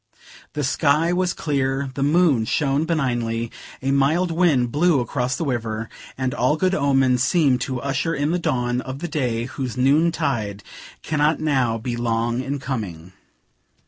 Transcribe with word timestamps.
The 0.53 0.63
sky 0.63 1.13
was 1.13 1.35
clear, 1.35 1.91
the 1.93 2.01
moon 2.01 2.45
shone 2.45 2.85
benignly, 2.85 3.51
a 3.83 3.91
mild 3.91 4.31
wind 4.31 4.71
blew 4.71 4.99
across 4.99 5.35
the 5.35 5.45
river, 5.45 5.89
and 6.17 6.33
all 6.33 6.57
good 6.57 6.73
omens 6.73 7.21
seemed 7.21 7.61
to 7.61 7.79
usher 7.79 8.15
in 8.15 8.31
the 8.31 8.39
dawn 8.39 8.81
of 8.81 8.97
the 8.97 9.07
day 9.07 9.43
whose 9.45 9.77
noontide 9.77 10.63
cannot 11.03 11.39
now 11.39 11.77
be 11.77 11.95
long 11.95 12.41
in 12.41 12.57
coming. 12.57 13.13